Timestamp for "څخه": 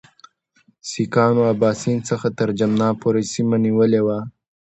2.09-2.27